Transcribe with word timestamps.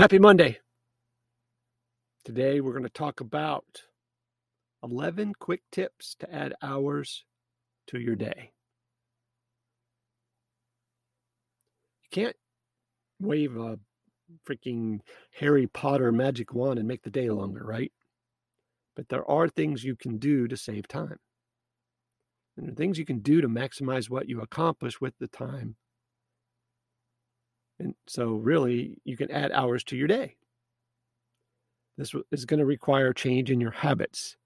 Happy 0.00 0.18
Monday. 0.18 0.58
Today 2.24 2.62
we're 2.62 2.72
going 2.72 2.84
to 2.84 2.88
talk 2.88 3.20
about 3.20 3.82
11 4.82 5.34
quick 5.38 5.60
tips 5.70 6.16
to 6.20 6.34
add 6.34 6.54
hours 6.62 7.26
to 7.88 8.00
your 8.00 8.16
day. 8.16 8.52
You 12.02 12.08
can't 12.12 12.36
wave 13.20 13.58
a 13.58 13.78
freaking 14.48 15.00
Harry 15.38 15.66
Potter 15.66 16.10
magic 16.12 16.54
wand 16.54 16.78
and 16.78 16.88
make 16.88 17.02
the 17.02 17.10
day 17.10 17.28
longer, 17.28 17.62
right? 17.62 17.92
But 18.96 19.10
there 19.10 19.30
are 19.30 19.50
things 19.50 19.84
you 19.84 19.96
can 19.96 20.16
do 20.16 20.48
to 20.48 20.56
save 20.56 20.88
time. 20.88 21.18
And 22.56 22.74
things 22.74 22.98
you 22.98 23.04
can 23.04 23.18
do 23.18 23.42
to 23.42 23.48
maximize 23.48 24.08
what 24.08 24.30
you 24.30 24.40
accomplish 24.40 24.98
with 24.98 25.12
the 25.20 25.28
time. 25.28 25.76
And 27.80 27.94
so, 28.06 28.34
really, 28.34 28.98
you 29.04 29.16
can 29.16 29.30
add 29.30 29.52
hours 29.52 29.82
to 29.84 29.96
your 29.96 30.06
day. 30.06 30.36
This 31.96 32.14
is 32.30 32.44
going 32.44 32.60
to 32.60 32.66
require 32.66 33.14
change 33.14 33.50
in 33.50 33.58
your 33.58 33.70
habits. 33.70 34.36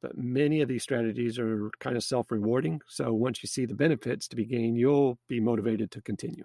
But 0.00 0.16
many 0.16 0.62
of 0.62 0.68
these 0.68 0.82
strategies 0.82 1.38
are 1.38 1.70
kind 1.78 1.94
of 1.94 2.02
self 2.02 2.30
rewarding. 2.30 2.80
So, 2.86 3.12
once 3.12 3.42
you 3.42 3.48
see 3.48 3.66
the 3.66 3.74
benefits 3.74 4.26
to 4.28 4.36
be 4.36 4.46
gained, 4.46 4.78
you'll 4.78 5.18
be 5.28 5.40
motivated 5.40 5.90
to 5.90 6.00
continue. 6.00 6.44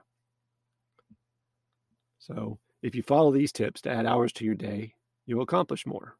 So, 2.17 2.59
if 2.81 2.95
you 2.95 3.01
follow 3.01 3.31
these 3.31 3.53
tips 3.53 3.81
to 3.81 3.89
add 3.89 4.05
hours 4.05 4.33
to 4.33 4.45
your 4.45 4.55
day, 4.55 4.95
you'll 5.25 5.41
accomplish 5.41 5.85
more. 5.85 6.17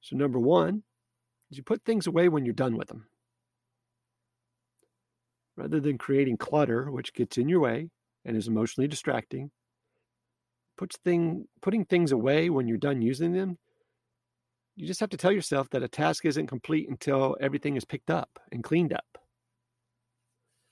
So, 0.00 0.16
number 0.16 0.40
one 0.40 0.82
is 1.52 1.56
you 1.56 1.62
put 1.62 1.84
things 1.84 2.08
away 2.08 2.28
when 2.28 2.44
you're 2.44 2.52
done 2.52 2.76
with 2.76 2.88
them. 2.88 3.06
Rather 5.56 5.80
than 5.80 5.98
creating 5.98 6.36
clutter, 6.36 6.90
which 6.90 7.14
gets 7.14 7.38
in 7.38 7.48
your 7.48 7.60
way 7.60 7.88
and 8.24 8.36
is 8.36 8.48
emotionally 8.48 8.88
distracting, 8.88 9.50
puts 10.76 10.96
thing, 10.98 11.46
putting 11.62 11.84
things 11.84 12.12
away 12.12 12.50
when 12.50 12.66
you're 12.66 12.76
done 12.76 13.00
using 13.00 13.32
them, 13.32 13.58
you 14.76 14.86
just 14.86 15.00
have 15.00 15.10
to 15.10 15.16
tell 15.16 15.30
yourself 15.30 15.70
that 15.70 15.84
a 15.84 15.88
task 15.88 16.24
isn't 16.24 16.48
complete 16.48 16.88
until 16.88 17.36
everything 17.40 17.76
is 17.76 17.84
picked 17.84 18.10
up 18.10 18.40
and 18.50 18.64
cleaned 18.64 18.92
up. 18.92 19.18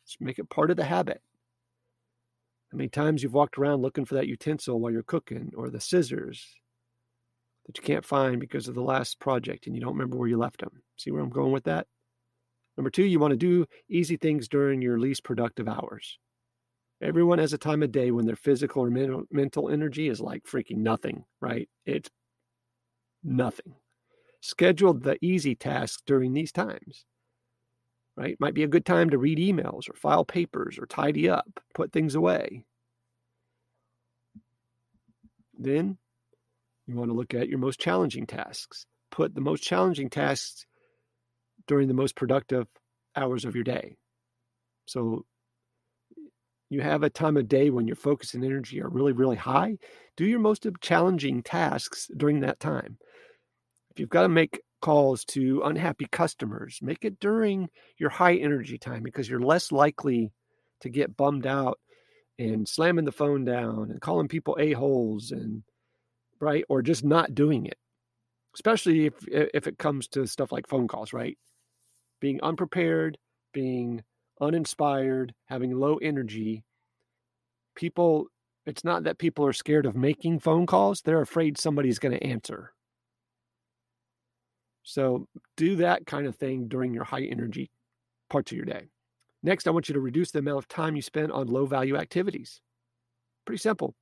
Just 0.06 0.20
make 0.20 0.40
it 0.40 0.50
part 0.50 0.70
of 0.70 0.76
the 0.76 0.84
habit. 0.84 1.20
How 2.72 2.76
many 2.78 2.88
times 2.88 3.22
you've 3.22 3.34
walked 3.34 3.58
around 3.58 3.82
looking 3.82 4.04
for 4.04 4.14
that 4.16 4.26
utensil 4.26 4.80
while 4.80 4.90
you're 4.90 5.02
cooking 5.02 5.52
or 5.56 5.70
the 5.70 5.80
scissors 5.80 6.44
that 7.66 7.76
you 7.76 7.84
can't 7.84 8.04
find 8.04 8.40
because 8.40 8.66
of 8.66 8.74
the 8.74 8.82
last 8.82 9.20
project 9.20 9.66
and 9.66 9.76
you 9.76 9.82
don't 9.82 9.92
remember 9.92 10.16
where 10.16 10.28
you 10.28 10.38
left 10.38 10.60
them? 10.60 10.82
See 10.96 11.10
where 11.12 11.22
I'm 11.22 11.30
going 11.30 11.52
with 11.52 11.64
that? 11.64 11.86
Number 12.82 12.90
two, 12.90 13.04
you 13.04 13.20
want 13.20 13.30
to 13.30 13.36
do 13.36 13.64
easy 13.88 14.16
things 14.16 14.48
during 14.48 14.82
your 14.82 14.98
least 14.98 15.22
productive 15.22 15.68
hours. 15.68 16.18
Everyone 17.00 17.38
has 17.38 17.52
a 17.52 17.58
time 17.58 17.80
of 17.84 17.92
day 17.92 18.10
when 18.10 18.26
their 18.26 18.34
physical 18.34 18.82
or 18.82 18.90
mental, 18.90 19.22
mental 19.30 19.68
energy 19.68 20.08
is 20.08 20.20
like 20.20 20.42
freaking 20.42 20.78
nothing, 20.78 21.22
right? 21.40 21.68
It's 21.86 22.10
nothing. 23.22 23.76
Schedule 24.40 24.94
the 24.94 25.16
easy 25.24 25.54
tasks 25.54 26.02
during 26.04 26.32
these 26.32 26.50
times 26.50 27.04
right? 28.16 28.36
Might 28.40 28.54
be 28.54 28.64
a 28.64 28.68
good 28.68 28.84
time 28.84 29.10
to 29.10 29.18
read 29.18 29.38
emails 29.38 29.88
or 29.88 29.94
file 29.94 30.24
papers 30.24 30.76
or 30.76 30.86
tidy 30.86 31.28
up, 31.28 31.60
put 31.72 31.92
things 31.92 32.16
away. 32.16 32.64
Then 35.56 35.98
you 36.88 36.96
want 36.96 37.10
to 37.10 37.16
look 37.16 37.32
at 37.32 37.48
your 37.48 37.60
most 37.60 37.78
challenging 37.78 38.26
tasks. 38.26 38.86
Put 39.12 39.36
the 39.36 39.40
most 39.40 39.62
challenging 39.62 40.10
tasks 40.10 40.66
during 41.66 41.88
the 41.88 41.94
most 41.94 42.16
productive 42.16 42.66
hours 43.16 43.44
of 43.44 43.54
your 43.54 43.64
day. 43.64 43.96
So 44.86 45.24
you 46.70 46.80
have 46.80 47.02
a 47.02 47.10
time 47.10 47.36
of 47.36 47.48
day 47.48 47.70
when 47.70 47.86
your 47.86 47.96
focus 47.96 48.34
and 48.34 48.44
energy 48.44 48.80
are 48.80 48.88
really, 48.88 49.12
really 49.12 49.36
high. 49.36 49.78
Do 50.16 50.24
your 50.24 50.40
most 50.40 50.66
challenging 50.80 51.42
tasks 51.42 52.10
during 52.16 52.40
that 52.40 52.60
time. 52.60 52.98
If 53.90 54.00
you've 54.00 54.08
got 54.08 54.22
to 54.22 54.28
make 54.28 54.60
calls 54.82 55.24
to 55.24 55.62
unhappy 55.64 56.06
customers. 56.10 56.78
Make 56.82 57.06
it 57.06 57.18
during 57.20 57.70
your 57.96 58.10
high 58.10 58.34
energy 58.34 58.76
time 58.76 59.02
because 59.02 59.30
you're 59.30 59.40
less 59.40 59.72
likely 59.72 60.32
to 60.82 60.90
get 60.90 61.16
bummed 61.16 61.46
out 61.46 61.78
and 62.38 62.68
slamming 62.68 63.06
the 63.06 63.12
phone 63.12 63.44
down 63.44 63.90
and 63.90 64.00
calling 64.00 64.28
people 64.28 64.58
a-holes 64.60 65.30
and 65.30 65.62
right 66.40 66.64
or 66.68 66.82
just 66.82 67.04
not 67.04 67.34
doing 67.34 67.64
it. 67.64 67.78
Especially 68.54 69.06
if 69.06 69.14
if 69.28 69.66
it 69.66 69.78
comes 69.78 70.08
to 70.08 70.26
stuff 70.26 70.52
like 70.52 70.68
phone 70.68 70.88
calls, 70.88 71.14
right? 71.14 71.38
Being 72.22 72.40
unprepared, 72.42 73.18
being 73.52 74.02
uninspired, 74.40 75.34
having 75.44 75.72
low 75.72 75.98
energy. 75.98 76.64
People 77.76 78.28
it's 78.64 78.84
not 78.84 79.04
that 79.04 79.18
people 79.18 79.44
are 79.44 79.52
scared 79.52 79.84
of 79.84 79.96
making 79.96 80.38
phone 80.38 80.66
calls, 80.66 81.02
they're 81.02 81.20
afraid 81.20 81.58
somebody's 81.58 81.98
going 81.98 82.16
to 82.16 82.24
answer 82.24 82.72
so 84.82 85.26
do 85.56 85.76
that 85.76 86.06
kind 86.06 86.26
of 86.26 86.36
thing 86.36 86.68
during 86.68 86.92
your 86.92 87.04
high 87.04 87.22
energy 87.22 87.70
parts 88.28 88.50
of 88.52 88.56
your 88.56 88.66
day. 88.66 88.88
Next, 89.42 89.66
I 89.66 89.70
want 89.70 89.88
you 89.88 89.94
to 89.94 90.00
reduce 90.00 90.30
the 90.30 90.38
amount 90.40 90.58
of 90.58 90.68
time 90.68 90.96
you 90.96 91.02
spend 91.02 91.32
on 91.32 91.48
low 91.48 91.66
value 91.66 91.96
activities. 91.96 92.60
Pretty 93.44 93.60
simple. 93.60 93.94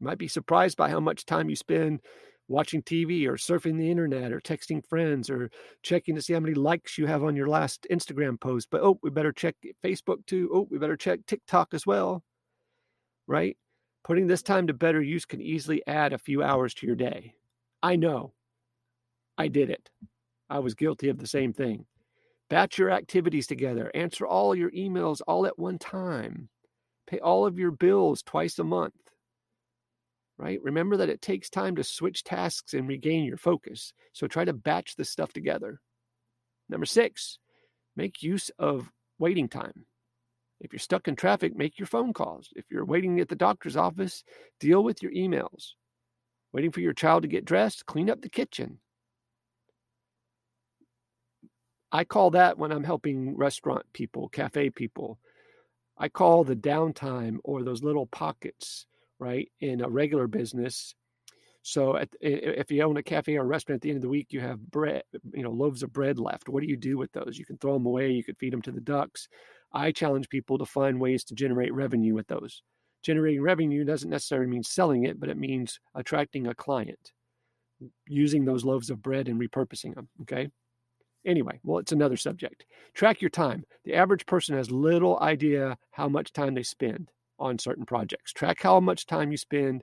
You 0.00 0.06
might 0.06 0.18
be 0.18 0.28
surprised 0.28 0.76
by 0.76 0.90
how 0.90 1.00
much 1.00 1.24
time 1.24 1.48
you 1.48 1.56
spend 1.56 2.00
watching 2.48 2.82
TV 2.82 3.26
or 3.26 3.34
surfing 3.34 3.76
the 3.76 3.90
internet 3.90 4.32
or 4.32 4.40
texting 4.40 4.84
friends 4.86 5.28
or 5.28 5.50
checking 5.82 6.14
to 6.14 6.22
see 6.22 6.32
how 6.32 6.40
many 6.40 6.54
likes 6.54 6.96
you 6.96 7.06
have 7.06 7.24
on 7.24 7.36
your 7.36 7.48
last 7.48 7.86
Instagram 7.90 8.40
post. 8.40 8.68
But 8.70 8.82
oh, 8.82 8.98
we 9.02 9.10
better 9.10 9.32
check 9.32 9.56
Facebook 9.84 10.24
too. 10.26 10.50
Oh, 10.52 10.68
we 10.70 10.78
better 10.78 10.96
check 10.96 11.20
TikTok 11.26 11.74
as 11.74 11.86
well. 11.86 12.22
Right? 13.26 13.56
Putting 14.04 14.28
this 14.28 14.42
time 14.42 14.68
to 14.68 14.74
better 14.74 15.02
use 15.02 15.24
can 15.24 15.40
easily 15.40 15.82
add 15.86 16.12
a 16.12 16.18
few 16.18 16.42
hours 16.42 16.74
to 16.74 16.86
your 16.86 16.94
day. 16.94 17.34
I 17.82 17.96
know 17.96 18.32
I 19.36 19.48
did 19.48 19.70
it. 19.70 19.90
I 20.48 20.60
was 20.60 20.74
guilty 20.74 21.08
of 21.08 21.18
the 21.18 21.26
same 21.26 21.52
thing. 21.52 21.86
Batch 22.48 22.78
your 22.78 22.92
activities 22.92 23.48
together. 23.48 23.90
Answer 23.94 24.26
all 24.26 24.54
your 24.54 24.70
emails 24.70 25.20
all 25.26 25.46
at 25.46 25.58
one 25.58 25.78
time. 25.78 26.48
Pay 27.08 27.18
all 27.18 27.44
of 27.44 27.58
your 27.58 27.72
bills 27.72 28.22
twice 28.22 28.58
a 28.60 28.64
month. 28.64 28.94
Right? 30.38 30.62
Remember 30.62 30.98
that 30.98 31.08
it 31.08 31.22
takes 31.22 31.48
time 31.48 31.76
to 31.76 31.84
switch 31.84 32.22
tasks 32.22 32.74
and 32.74 32.86
regain 32.86 33.24
your 33.24 33.38
focus. 33.38 33.94
So 34.12 34.26
try 34.26 34.44
to 34.44 34.52
batch 34.52 34.96
this 34.96 35.08
stuff 35.08 35.32
together. 35.32 35.80
Number 36.68 36.84
six, 36.84 37.38
make 37.96 38.22
use 38.22 38.50
of 38.58 38.90
waiting 39.18 39.48
time. 39.48 39.86
If 40.60 40.72
you're 40.72 40.80
stuck 40.80 41.08
in 41.08 41.16
traffic, 41.16 41.56
make 41.56 41.78
your 41.78 41.86
phone 41.86 42.12
calls. 42.12 42.48
If 42.54 42.66
you're 42.70 42.84
waiting 42.84 43.20
at 43.20 43.28
the 43.28 43.36
doctor's 43.36 43.76
office, 43.76 44.24
deal 44.60 44.82
with 44.82 45.02
your 45.02 45.12
emails. 45.12 45.72
Waiting 46.52 46.72
for 46.72 46.80
your 46.80 46.94
child 46.94 47.22
to 47.22 47.28
get 47.28 47.44
dressed, 47.44 47.86
clean 47.86 48.08
up 48.08 48.22
the 48.22 48.28
kitchen. 48.28 48.78
I 51.92 52.04
call 52.04 52.30
that 52.30 52.58
when 52.58 52.72
I'm 52.72 52.84
helping 52.84 53.36
restaurant 53.36 53.86
people, 53.92 54.28
cafe 54.28 54.70
people. 54.70 55.18
I 55.96 56.08
call 56.08 56.44
the 56.44 56.56
downtime 56.56 57.38
or 57.44 57.62
those 57.62 57.82
little 57.82 58.06
pockets, 58.06 58.86
right, 59.18 59.48
in 59.60 59.80
a 59.80 59.88
regular 59.88 60.26
business. 60.26 60.94
So 61.62 61.96
at, 61.96 62.08
if 62.20 62.70
you 62.70 62.82
own 62.82 62.96
a 62.96 63.02
cafe 63.02 63.36
or 63.36 63.42
a 63.42 63.44
restaurant 63.44 63.78
at 63.78 63.82
the 63.82 63.90
end 63.90 63.96
of 63.96 64.02
the 64.02 64.08
week, 64.08 64.28
you 64.30 64.40
have 64.40 64.70
bread, 64.70 65.02
you 65.34 65.42
know, 65.42 65.50
loaves 65.50 65.82
of 65.82 65.92
bread 65.92 66.18
left. 66.18 66.48
What 66.48 66.62
do 66.62 66.68
you 66.68 66.76
do 66.76 66.96
with 66.96 67.10
those? 67.12 67.38
You 67.38 67.44
can 67.44 67.58
throw 67.58 67.72
them 67.72 67.86
away. 67.86 68.10
You 68.12 68.22
could 68.22 68.38
feed 68.38 68.52
them 68.52 68.62
to 68.62 68.72
the 68.72 68.80
ducks. 68.80 69.26
I 69.72 69.90
challenge 69.90 70.28
people 70.28 70.58
to 70.58 70.64
find 70.64 71.00
ways 71.00 71.24
to 71.24 71.34
generate 71.34 71.74
revenue 71.74 72.14
with 72.14 72.28
those. 72.28 72.62
Generating 73.02 73.42
revenue 73.42 73.84
doesn't 73.84 74.10
necessarily 74.10 74.46
mean 74.46 74.62
selling 74.62 75.04
it, 75.04 75.18
but 75.18 75.28
it 75.28 75.36
means 75.36 75.80
attracting 75.94 76.46
a 76.46 76.54
client, 76.54 77.12
using 78.06 78.44
those 78.44 78.64
loaves 78.64 78.88
of 78.88 79.02
bread 79.02 79.28
and 79.28 79.40
repurposing 79.40 79.94
them. 79.94 80.08
Okay. 80.22 80.48
Anyway, 81.26 81.58
well, 81.64 81.78
it's 81.78 81.90
another 81.90 82.16
subject. 82.16 82.64
Track 82.94 83.20
your 83.20 83.30
time. 83.30 83.64
The 83.84 83.94
average 83.94 84.24
person 84.26 84.56
has 84.56 84.70
little 84.70 85.18
idea 85.20 85.76
how 85.90 86.08
much 86.08 86.32
time 86.32 86.54
they 86.54 86.62
spend 86.62 87.10
on 87.38 87.58
certain 87.58 87.86
projects. 87.86 88.32
Track 88.32 88.62
how 88.62 88.80
much 88.80 89.06
time 89.06 89.30
you 89.30 89.36
spend 89.36 89.82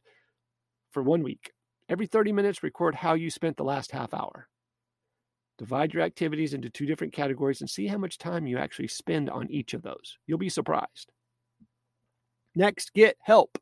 for 0.91 1.03
one 1.03 1.23
week. 1.23 1.51
Every 1.89 2.07
30 2.07 2.31
minutes, 2.31 2.63
record 2.63 2.95
how 2.95 3.13
you 3.13 3.29
spent 3.29 3.57
the 3.57 3.63
last 3.63 3.91
half 3.91 4.13
hour. 4.13 4.47
Divide 5.57 5.93
your 5.93 6.03
activities 6.03 6.53
into 6.53 6.69
two 6.69 6.85
different 6.85 7.13
categories 7.13 7.61
and 7.61 7.69
see 7.69 7.87
how 7.87 7.97
much 7.97 8.17
time 8.17 8.47
you 8.47 8.57
actually 8.57 8.87
spend 8.87 9.29
on 9.29 9.51
each 9.51 9.73
of 9.73 9.83
those. 9.83 10.17
You'll 10.25 10.37
be 10.37 10.49
surprised. 10.49 11.11
Next, 12.55 12.93
get 12.93 13.17
help. 13.21 13.57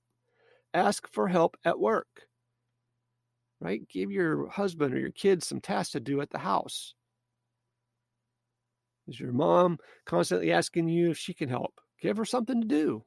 Ask 0.74 1.12
for 1.12 1.28
help 1.28 1.58
at 1.66 1.80
work. 1.80 2.08
Right? 3.60 3.82
Give 3.90 4.12
your 4.12 4.50
husband 4.50 4.94
or 4.94 5.00
your 5.00 5.12
kids 5.12 5.48
some 5.48 5.62
tasks 5.62 5.92
to 5.92 6.00
do 6.00 6.22
at 6.22 6.30
the 6.30 6.40
house. 6.40 6.94
Is 9.08 9.20
your 9.20 9.34
mom 9.34 9.78
constantly 10.06 10.52
asking 10.52 10.88
you 10.88 11.12
if 11.12 11.18
she 11.18 11.34
can 11.34 11.50
help? 11.50 11.82
Give 12.02 12.18
her 12.18 12.26
something 12.26 12.62
to 12.62 12.68
do. 12.68 13.04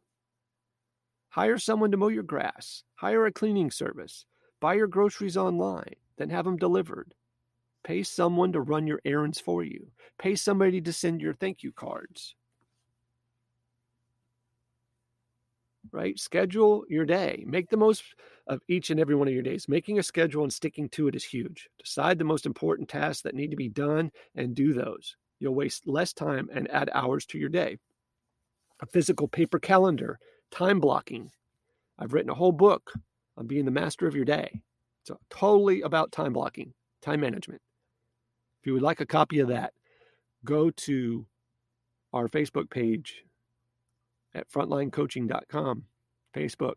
Hire 1.34 1.58
someone 1.58 1.90
to 1.90 1.96
mow 1.96 2.06
your 2.06 2.22
grass. 2.22 2.84
Hire 2.94 3.26
a 3.26 3.32
cleaning 3.32 3.72
service. 3.72 4.24
Buy 4.60 4.74
your 4.74 4.86
groceries 4.86 5.36
online, 5.36 5.96
then 6.16 6.30
have 6.30 6.44
them 6.44 6.56
delivered. 6.56 7.12
Pay 7.82 8.04
someone 8.04 8.52
to 8.52 8.60
run 8.60 8.86
your 8.86 9.00
errands 9.04 9.40
for 9.40 9.64
you. 9.64 9.88
Pay 10.16 10.36
somebody 10.36 10.80
to 10.80 10.92
send 10.92 11.20
your 11.20 11.34
thank 11.34 11.64
you 11.64 11.72
cards. 11.72 12.36
right? 15.90 16.16
Schedule 16.18 16.84
your 16.88 17.04
day. 17.04 17.44
Make 17.48 17.68
the 17.68 17.76
most 17.76 18.04
of 18.46 18.60
each 18.68 18.90
and 18.90 19.00
every 19.00 19.16
one 19.16 19.26
of 19.26 19.34
your 19.34 19.42
days. 19.42 19.68
Making 19.68 19.98
a 19.98 20.04
schedule 20.04 20.44
and 20.44 20.52
sticking 20.52 20.88
to 20.90 21.08
it 21.08 21.16
is 21.16 21.24
huge. 21.24 21.68
Decide 21.82 22.18
the 22.18 22.24
most 22.24 22.46
important 22.46 22.88
tasks 22.88 23.22
that 23.22 23.34
need 23.34 23.50
to 23.50 23.56
be 23.56 23.68
done 23.68 24.12
and 24.36 24.54
do 24.54 24.72
those. 24.72 25.16
You'll 25.40 25.54
waste 25.54 25.86
less 25.86 26.12
time 26.12 26.48
and 26.52 26.70
add 26.70 26.90
hours 26.94 27.26
to 27.26 27.38
your 27.38 27.48
day. 27.48 27.78
A 28.80 28.86
physical 28.86 29.28
paper 29.28 29.58
calendar, 29.58 30.18
time 30.50 30.80
blocking. 30.80 31.30
I've 31.98 32.12
written 32.12 32.30
a 32.30 32.34
whole 32.34 32.52
book 32.52 32.92
on 33.36 33.46
being 33.46 33.64
the 33.64 33.70
master 33.70 34.06
of 34.06 34.14
your 34.14 34.24
day. 34.24 34.62
It's 35.02 35.10
totally 35.30 35.82
about 35.82 36.12
time 36.12 36.32
blocking, 36.32 36.72
time 37.02 37.20
management. 37.20 37.60
If 38.60 38.66
you 38.66 38.72
would 38.72 38.82
like 38.82 39.00
a 39.00 39.06
copy 39.06 39.40
of 39.40 39.48
that, 39.48 39.74
go 40.44 40.70
to 40.70 41.26
our 42.12 42.28
Facebook 42.28 42.70
page 42.70 43.24
at 44.34 44.50
frontlinecoaching.com, 44.50 45.84
Facebook, 46.34 46.74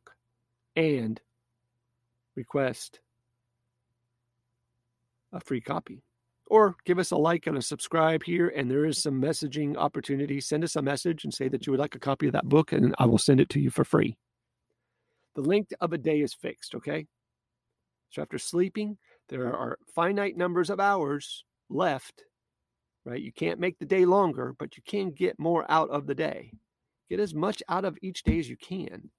and 0.75 1.21
request 2.35 2.99
a 5.31 5.39
free 5.39 5.61
copy. 5.61 6.03
Or 6.49 6.75
give 6.85 6.97
us 6.97 7.11
a 7.11 7.17
like 7.17 7.47
and 7.47 7.57
a 7.57 7.61
subscribe 7.61 8.23
here, 8.23 8.49
and 8.55 8.71
there 8.71 8.85
is 8.85 9.01
some 9.01 9.21
messaging 9.21 9.75
opportunity. 9.75 10.39
Send 10.39 10.63
us 10.63 10.77
a 10.77 10.81
message 10.81 11.25
and 11.25 11.33
say 11.33 11.49
that 11.49 11.67
you 11.67 11.71
would 11.71 11.79
like 11.79 11.95
a 11.95 11.99
copy 11.99 12.27
of 12.27 12.33
that 12.33 12.47
book, 12.47 12.71
and 12.71 12.95
I 12.99 13.05
will 13.05 13.17
send 13.17 13.41
it 13.41 13.49
to 13.49 13.59
you 13.59 13.69
for 13.69 13.83
free. 13.83 14.15
The 15.35 15.41
length 15.41 15.73
of 15.81 15.91
a 15.93 15.97
day 15.97 16.21
is 16.21 16.33
fixed, 16.33 16.73
okay? 16.75 17.05
So 18.11 18.21
after 18.21 18.37
sleeping, 18.37 18.97
there 19.27 19.53
are 19.53 19.77
finite 19.93 20.37
numbers 20.37 20.69
of 20.69 20.79
hours 20.79 21.43
left, 21.69 22.23
right? 23.05 23.21
You 23.21 23.33
can't 23.33 23.59
make 23.59 23.77
the 23.77 23.85
day 23.85 24.05
longer, 24.05 24.55
but 24.57 24.77
you 24.77 24.83
can 24.87 25.11
get 25.11 25.37
more 25.37 25.69
out 25.69 25.89
of 25.89 26.07
the 26.07 26.15
day. 26.15 26.53
Get 27.09 27.19
as 27.19 27.35
much 27.35 27.61
out 27.67 27.83
of 27.83 27.97
each 28.01 28.23
day 28.23 28.39
as 28.39 28.49
you 28.49 28.55
can. 28.57 29.09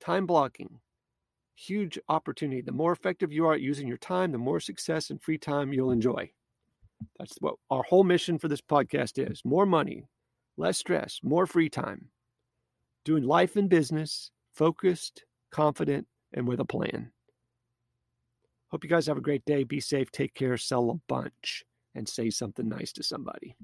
Time 0.00 0.26
blocking, 0.26 0.78
huge 1.56 1.98
opportunity. 2.08 2.60
The 2.60 2.72
more 2.72 2.92
effective 2.92 3.32
you 3.32 3.46
are 3.46 3.54
at 3.54 3.60
using 3.60 3.88
your 3.88 3.96
time, 3.96 4.30
the 4.30 4.38
more 4.38 4.60
success 4.60 5.10
and 5.10 5.20
free 5.20 5.38
time 5.38 5.72
you'll 5.72 5.90
enjoy. 5.90 6.30
That's 7.18 7.36
what 7.40 7.54
our 7.70 7.82
whole 7.82 8.04
mission 8.04 8.38
for 8.38 8.48
this 8.48 8.60
podcast 8.60 9.18
is 9.18 9.42
more 9.44 9.66
money, 9.66 10.04
less 10.56 10.78
stress, 10.78 11.20
more 11.22 11.46
free 11.46 11.68
time. 11.68 12.08
Doing 13.04 13.24
life 13.24 13.56
and 13.56 13.68
business 13.68 14.30
focused, 14.52 15.24
confident, 15.50 16.06
and 16.32 16.46
with 16.48 16.60
a 16.60 16.64
plan. 16.64 17.12
Hope 18.70 18.82
you 18.82 18.90
guys 18.90 19.06
have 19.06 19.18
a 19.18 19.22
great 19.22 19.44
day. 19.44 19.64
Be 19.64 19.80
safe, 19.80 20.10
take 20.10 20.34
care, 20.34 20.56
sell 20.56 20.90
a 20.90 20.94
bunch, 21.06 21.64
and 21.94 22.08
say 22.08 22.30
something 22.30 22.68
nice 22.68 22.92
to 22.92 23.02
somebody. 23.02 23.56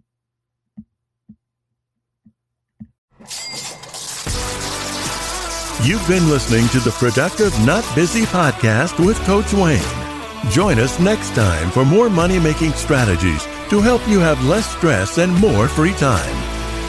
You've 5.84 6.06
been 6.06 6.28
listening 6.28 6.68
to 6.68 6.80
the 6.80 6.94
Productive 6.98 7.52
Not 7.66 7.84
Busy 7.94 8.22
podcast 8.22 9.04
with 9.04 9.18
Coach 9.24 9.52
Wayne. 9.52 10.01
Join 10.50 10.78
us 10.80 10.98
next 10.98 11.34
time 11.34 11.70
for 11.70 11.84
more 11.84 12.10
money 12.10 12.38
making 12.38 12.72
strategies 12.72 13.44
to 13.70 13.80
help 13.80 14.06
you 14.08 14.18
have 14.18 14.44
less 14.44 14.68
stress 14.76 15.18
and 15.18 15.32
more 15.40 15.68
free 15.68 15.92
time. 15.92 16.34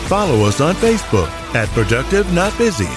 Follow 0.08 0.46
us 0.46 0.60
on 0.60 0.74
Facebook 0.76 1.30
at 1.54 1.70
Productive 1.70 2.32
Not 2.34 2.58
Busy, 2.58 2.88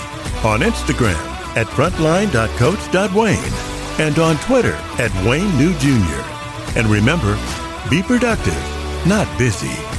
on 0.45 0.61
Instagram 0.61 1.15
at 1.57 1.67
frontline.coach.wayne, 1.67 4.01
and 4.01 4.19
on 4.19 4.37
Twitter 4.39 4.75
at 4.99 5.13
Wayne 5.27 5.57
New 5.59 5.75
Jr. 5.75 6.23
And 6.77 6.89
remember, 6.89 7.39
be 7.91 8.03
productive, 8.03 9.07
not 9.07 9.27
busy. 9.39 9.96